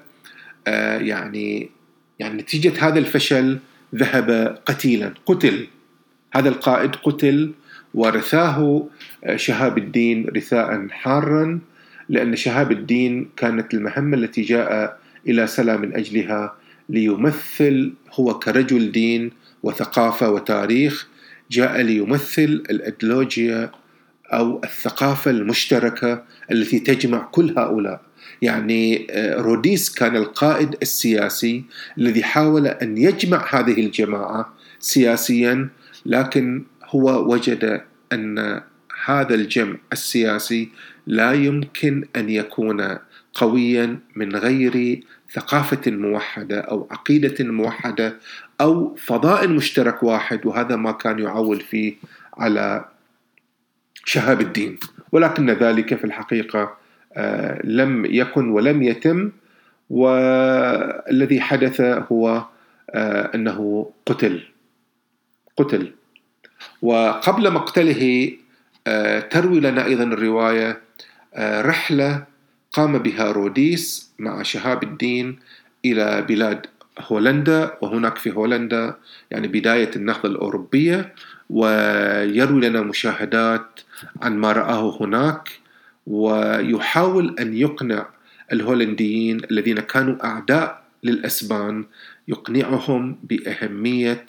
آه، 0.66 0.98
يعني 0.98 1.70
يعني 2.18 2.42
نتيجة 2.42 2.72
هذا 2.88 2.98
الفشل 2.98 3.58
ذهب 3.94 4.58
قتيلا 4.66 5.14
قتل. 5.26 5.66
هذا 6.32 6.48
القائد 6.48 6.96
قتل 6.96 7.52
ورثاه 7.94 8.88
آه، 9.24 9.36
شهاب 9.36 9.78
الدين 9.78 10.26
رثاء 10.36 10.88
حارا 10.88 11.60
لأن 12.08 12.36
شهاب 12.36 12.72
الدين 12.72 13.28
كانت 13.36 13.74
المهمة 13.74 14.16
التي 14.16 14.42
جاء 14.42 14.98
إلى 15.28 15.46
سلا 15.46 15.76
من 15.76 15.96
أجلها 15.96 16.54
ليمثل 16.88 17.92
هو 18.12 18.38
كرجل 18.38 18.92
دين 18.92 19.30
وثقافة 19.62 20.30
وتاريخ 20.30 21.08
جاء 21.50 21.80
ليمثل 21.80 22.62
الأيديولوجيا 22.70 23.70
أو 24.32 24.60
الثقافة 24.64 25.30
المشتركة 25.30 26.22
التي 26.50 26.78
تجمع 26.78 27.18
كل 27.18 27.54
هؤلاء. 27.58 28.00
يعني 28.42 29.06
آه، 29.10 29.40
روديس 29.40 29.94
كان 29.94 30.16
القائد 30.16 30.76
السياسي 30.82 31.64
الذي 31.98 32.22
حاول 32.22 32.66
أن 32.66 32.98
يجمع 32.98 33.46
هذه 33.54 33.80
الجماعة 33.80 34.54
سياسيا 34.80 35.68
لكن 36.06 36.64
هو 36.84 37.32
وجد 37.32 37.82
أن 38.12 38.60
هذا 39.04 39.34
الجمع 39.34 39.76
السياسي 39.92 40.68
لا 41.06 41.32
يمكن 41.32 42.04
أن 42.16 42.30
يكون 42.30 42.98
قويا 43.34 43.98
من 44.16 44.36
غير 44.36 45.04
ثقافة 45.32 45.90
موحدة 45.90 46.60
أو 46.60 46.88
عقيدة 46.90 47.44
موحدة 47.44 48.16
أو 48.60 48.94
فضاء 48.94 49.48
مشترك 49.48 50.02
واحد 50.02 50.46
وهذا 50.46 50.76
ما 50.76 50.92
كان 50.92 51.18
يعول 51.18 51.60
فيه 51.60 51.94
على 52.36 52.84
شهاب 54.04 54.40
الدين. 54.40 54.78
ولكن 55.12 55.50
ذلك 55.50 55.94
في 55.94 56.04
الحقيقة 56.04 56.76
آه، 57.16 57.60
لم 57.64 58.04
يكن 58.04 58.48
ولم 58.48 58.82
يتم 58.82 59.30
والذي 59.90 61.40
حدث 61.40 61.80
هو 61.80 62.44
آه، 62.90 63.30
أنه 63.34 63.90
قتل. 64.06 64.42
قتل. 65.56 65.92
وقبل 66.82 67.50
مقتله 67.52 68.32
آه، 68.86 69.20
تروي 69.20 69.60
لنا 69.60 69.84
أيضا 69.84 70.04
الرواية 70.04 70.80
رحلة 71.38 72.24
قام 72.72 72.98
بها 72.98 73.32
روديس 73.32 74.12
مع 74.18 74.42
شهاب 74.42 74.82
الدين 74.82 75.38
إلى 75.84 76.22
بلاد 76.22 76.66
هولندا 76.98 77.78
وهناك 77.80 78.18
في 78.18 78.30
هولندا 78.30 78.94
يعني 79.30 79.48
بداية 79.48 79.90
النهضة 79.96 80.28
الأوروبية 80.28 81.14
ويروي 81.50 82.68
لنا 82.68 82.82
مشاهدات 82.82 83.80
عن 84.22 84.36
ما 84.36 84.52
رآه 84.52 84.96
هناك 85.00 85.60
ويحاول 86.06 87.36
أن 87.38 87.54
يقنع 87.54 88.06
الهولنديين 88.52 89.40
الذين 89.50 89.80
كانوا 89.80 90.24
أعداء 90.24 90.82
للأسبان 91.04 91.84
يقنعهم 92.28 93.16
بأهمية 93.22 94.26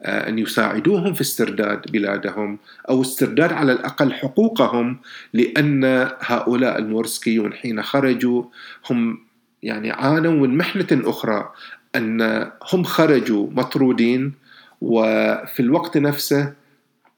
آه، 0.00 0.28
أن 0.28 0.38
يساعدوهم 0.38 1.12
في 1.12 1.20
استرداد 1.20 1.92
بلادهم 1.92 2.58
أو 2.88 3.02
استرداد 3.02 3.52
على 3.52 3.72
الأقل 3.72 4.12
حقوقهم 4.12 4.98
لأن 5.32 6.10
هؤلاء 6.20 6.78
المورسكيون 6.78 7.52
حين 7.52 7.82
خرجوا 7.82 8.44
هم 8.90 9.18
يعني 9.62 9.90
عانوا 9.90 10.32
من 10.32 10.56
محنة 10.56 10.86
أخرى 10.92 11.52
أن 11.96 12.50
هم 12.72 12.84
خرجوا 12.84 13.50
مطرودين 13.50 14.32
وفي 14.80 15.60
الوقت 15.60 15.96
نفسه 15.96 16.52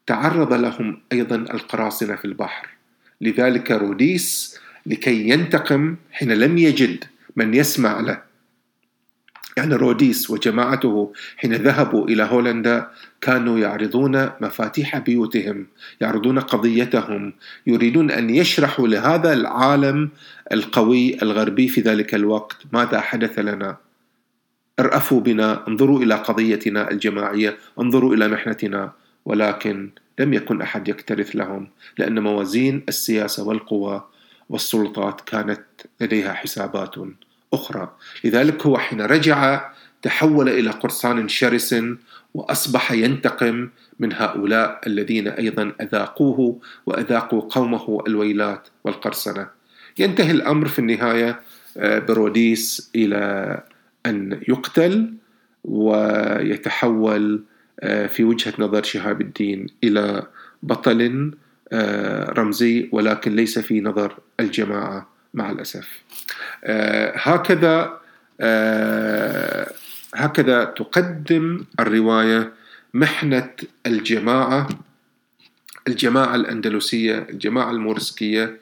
تعرض 0.06 0.52
لهم 0.52 1.00
أيضا 1.12 1.36
القراصنة 1.36 2.16
في 2.16 2.24
البحر. 2.24 2.68
لذلك 3.20 3.70
روديس 3.70 4.58
لكي 4.86 5.28
ينتقم 5.28 5.96
حين 6.12 6.32
لم 6.32 6.58
يجد 6.58 7.04
من 7.36 7.54
يسمع 7.54 8.00
له. 8.00 8.22
يعني 9.56 9.74
روديس 9.74 10.30
وجماعته 10.30 11.12
حين 11.36 11.54
ذهبوا 11.54 12.08
إلى 12.08 12.22
هولندا 12.22 12.90
كانوا 13.20 13.58
يعرضون 13.58 14.30
مفاتيح 14.40 14.98
بيوتهم 14.98 15.66
يعرضون 16.00 16.38
قضيتهم 16.38 17.32
يريدون 17.66 18.10
أن 18.10 18.30
يشرحوا 18.30 18.88
لهذا 18.88 19.32
العالم 19.32 20.10
القوي 20.52 21.22
الغربي 21.22 21.68
في 21.68 21.80
ذلك 21.80 22.14
الوقت 22.14 22.56
ماذا 22.72 23.00
حدث 23.00 23.38
لنا. 23.38 23.76
ارأفوا 24.80 25.20
بنا 25.20 25.68
انظروا 25.68 26.02
إلى 26.02 26.14
قضيتنا 26.14 26.90
الجماعية 26.90 27.56
انظروا 27.80 28.14
إلى 28.14 28.28
محنتنا. 28.28 28.92
ولكن 29.26 29.90
لم 30.18 30.34
يكن 30.34 30.62
أحد 30.62 30.88
يكترث 30.88 31.36
لهم 31.36 31.68
لأن 31.98 32.18
موازين 32.18 32.84
السياسة 32.88 33.44
والقوى 33.44 34.04
والسلطات 34.48 35.20
كانت 35.20 35.64
لديها 36.00 36.32
حسابات 36.32 36.94
أخرى. 37.52 37.96
لذلك 38.24 38.66
هو 38.66 38.78
حين 38.78 39.00
رجع 39.00 39.70
تحول 40.02 40.48
إلى 40.48 40.70
قرصان 40.70 41.28
شرس 41.28 41.74
وأصبح 42.34 42.92
ينتقم 42.92 43.68
من 43.98 44.12
هؤلاء 44.12 44.80
الذين 44.86 45.28
أيضا 45.28 45.72
أذاقوه 45.80 46.60
وأذاقوا 46.86 47.42
قومه 47.50 48.02
الويلات 48.06 48.68
والقرصنة. 48.84 49.48
ينتهي 49.98 50.30
الأمر 50.30 50.68
في 50.68 50.78
النهاية 50.78 51.40
آه، 51.76 51.98
بروديس 51.98 52.90
إلى 52.94 53.62
أن 54.06 54.40
يقتل 54.48 55.14
ويتحول 55.64 57.42
في 57.82 58.24
وجهة 58.24 58.52
نظر 58.58 58.82
شهاب 58.82 59.20
الدين 59.20 59.66
إلى 59.84 60.26
بطل 60.62 61.32
آه، 61.72 62.30
رمزي 62.30 62.88
ولكن 62.92 63.36
ليس 63.36 63.58
في 63.58 63.80
نظر 63.80 64.18
الجماعة 64.40 65.08
مع 65.34 65.50
الأسف. 65.50 65.88
آه، 66.64 67.12
هكذا 67.16 68.00
هكذا 70.14 70.64
تقدم 70.64 71.64
الرواية 71.80 72.52
محنة 72.94 73.50
الجماعة 73.86 74.68
الجماعة 75.88 76.34
الأندلسية 76.34 77.26
الجماعة 77.30 77.70
المورسكية 77.70 78.60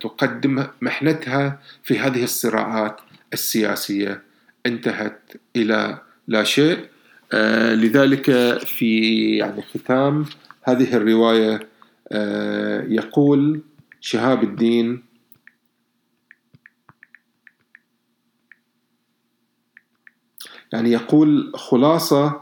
تقدم 0.00 0.66
محنتها 0.80 1.60
في 1.82 1.98
هذه 1.98 2.24
الصراعات 2.24 3.00
السياسية. 3.32 4.22
انتهت 4.66 5.32
إلى 5.56 5.98
لا 6.28 6.44
شيء. 6.44 6.78
آه 6.78 6.95
لذلك 7.74 8.58
في 8.58 9.20
يعني 9.36 9.62
ختام 9.62 10.24
هذه 10.62 10.96
الرواية 10.96 11.68
آه 12.12 12.82
يقول 12.82 13.60
شهاب 14.00 14.42
الدين 14.42 15.02
يعني 20.72 20.90
يقول 20.90 21.52
خلاصة 21.54 22.40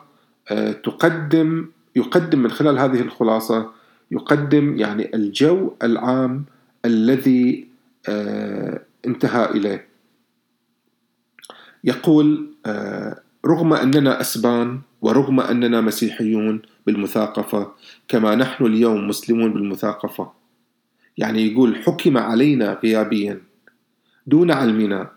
آه 0.51 0.73
تقدم 0.73 1.71
يقدم 1.97 2.39
من 2.39 2.51
خلال 2.51 2.79
هذه 2.79 3.01
الخلاصة 3.01 3.71
يقدم 4.11 4.77
يعني 4.77 5.15
الجو 5.15 5.75
العام 5.83 6.45
الذي 6.85 7.69
آه 8.09 8.81
انتهى 9.07 9.51
إليه. 9.51 9.89
يقول 11.85 12.55
آه 12.67 13.24
رغم 13.45 13.73
أننا 13.73 14.21
أسبان 14.21 14.81
ورغم 15.03 15.41
أننا 15.41 15.81
مسيحيون 15.81 16.63
بالمثاقفة 16.87 17.73
كما 18.09 18.35
نحن 18.35 18.67
اليوم 18.67 19.09
مسلمون 19.09 19.53
بالمثاقفة. 19.53 20.33
يعني 21.19 21.53
يقول 21.53 21.77
حكم 21.77 22.19
علينا 22.19 22.79
غيابيا 22.85 23.41
دون 24.27 24.51
علمنا 24.51 25.11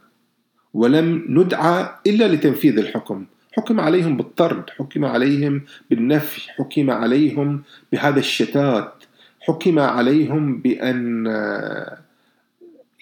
ولم 0.74 1.26
ندعى 1.30 1.90
إلا 2.08 2.28
لتنفيذ 2.28 2.80
الحكم. 2.80 3.26
حكم 3.58 3.80
عليهم 3.80 4.18
بالطرد 4.18 4.70
حكم 4.70 5.06
عليهم 5.06 5.62
بالنفي 5.90 6.52
حكم 6.52 6.92
عليهم 6.92 7.62
بهذا 7.92 8.20
الشتات 8.20 8.94
حكم 9.42 9.80
عليهم 9.80 10.58
بأن 10.58 11.26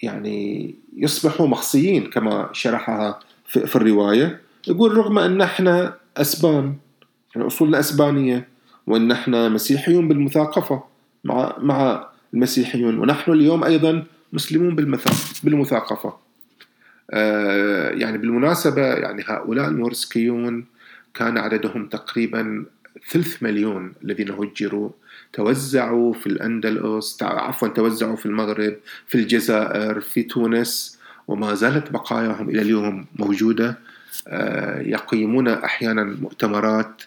يعني 0.03 0.75
يصبحوا 0.97 1.47
مخصيين 1.47 2.09
كما 2.09 2.49
شرحها 2.53 3.19
في 3.45 3.75
الرواية. 3.75 4.44
يقول 4.67 4.97
رغم 4.97 5.19
أن 5.19 5.41
إحنا 5.41 5.93
أسبان 6.17 6.75
يعني 7.35 7.47
أصولنا 7.47 7.79
أسبانية 7.79 8.47
وأن 8.87 9.11
إحنا 9.11 9.49
مسيحيون 9.49 10.07
بالمثاقفة 10.07 10.83
مع 11.23 11.55
مع 11.59 12.07
المسيحيون 12.33 12.97
ونحن 12.99 13.31
اليوم 13.31 13.63
أيضا 13.63 14.03
مسلمون 14.33 14.75
بالمثاقفة. 15.43 16.13
آه 17.11 17.89
يعني 17.89 18.17
بالمناسبة 18.17 18.81
يعني 18.81 19.23
هؤلاء 19.27 19.67
المورسكيون 19.67 20.65
كان 21.13 21.37
عددهم 21.37 21.87
تقريبا 21.87 22.65
ثلث 23.11 23.43
مليون 23.43 23.93
الذين 24.03 24.29
هجروا 24.31 24.89
توزعوا 25.33 26.13
في 26.13 26.27
الأندلس 26.27 27.23
عفوا 27.23 27.67
توزعوا 27.67 28.15
في 28.15 28.25
المغرب 28.25 28.75
في 29.07 29.15
الجزائر 29.15 30.01
في 30.01 30.23
تونس 30.23 30.99
وما 31.27 31.53
زالت 31.53 31.91
بقاياهم 31.91 32.49
إلى 32.49 32.61
اليوم 32.61 33.05
موجودة. 33.15 33.77
يقيمون 34.81 35.47
أحيانا 35.47 36.03
مؤتمرات 36.03 37.01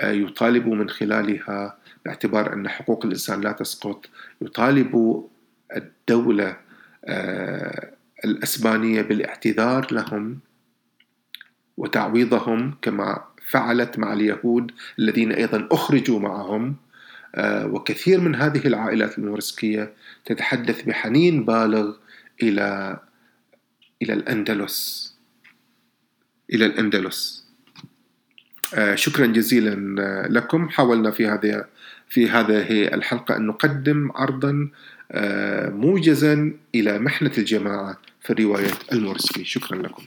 آه، 0.00 0.10
يطالبوا 0.10 0.74
من 0.74 0.90
خلالها 0.90 1.76
باعتبار 2.04 2.52
أن 2.52 2.68
حقوق 2.68 3.04
الإنسان 3.04 3.40
لا 3.40 3.52
تسقط. 3.52 4.06
يطالب 4.40 5.24
الدولة 5.76 6.56
آه، 7.04 7.90
الأسبانية 8.24 9.02
بالاعتذار 9.02 9.86
لهم 9.92 10.38
وتعويضهم 11.76 12.74
كما 12.82 13.24
فعلت 13.50 13.98
مع 13.98 14.12
اليهود 14.12 14.72
الذين 14.98 15.32
أيضا 15.32 15.68
أخرجوا 15.72 16.20
معهم. 16.20 16.76
آه، 17.34 17.66
وكثير 17.66 18.20
من 18.20 18.34
هذه 18.34 18.66
العائلات 18.66 19.18
المورسكية 19.18 19.92
تتحدث 20.24 20.82
بحنين 20.82 21.44
بالغ 21.44 21.94
إلى 22.42 22.98
إلى 24.02 24.12
الأندلس. 24.12 25.13
إلى 26.52 26.66
الأندلس. 26.66 27.44
آه، 28.74 28.94
شكرا 28.94 29.26
جزيلا 29.26 30.02
آه، 30.02 30.28
لكم. 30.28 30.68
حاولنا 30.68 31.10
في 31.10 31.26
هذه 31.26 31.64
في 32.08 32.30
هذه 32.30 32.94
الحلقة 32.94 33.36
أن 33.36 33.46
نقدم 33.46 34.10
عرضا 34.14 34.68
موجزا 35.70 36.52
إلى 36.74 36.98
محنة 36.98 37.32
الجماعة 37.38 37.98
في 38.20 38.32
رواية 38.32 38.72
المورسكي 38.92 39.44
شكرا 39.44 39.82
لكم. 39.82 40.02